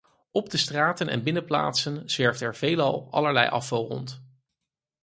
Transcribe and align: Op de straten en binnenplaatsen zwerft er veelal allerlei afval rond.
Op 0.31 0.49
de 0.49 0.57
straten 0.57 1.07
en 1.07 1.23
binnenplaatsen 1.23 2.09
zwerft 2.09 2.41
er 2.41 2.55
veelal 2.55 3.07
allerlei 3.11 3.49
afval 3.49 3.87
rond. 3.87 4.25